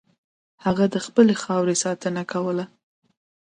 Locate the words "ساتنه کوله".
1.83-2.65